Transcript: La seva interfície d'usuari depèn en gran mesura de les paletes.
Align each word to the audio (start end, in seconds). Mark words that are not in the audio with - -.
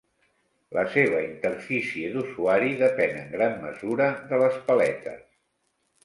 La 0.75 0.83
seva 0.93 1.17
interfície 1.25 2.07
d'usuari 2.15 2.71
depèn 2.79 3.13
en 3.19 3.27
gran 3.33 3.53
mesura 3.67 4.07
de 4.33 4.39
les 4.45 4.57
paletes. 4.71 5.21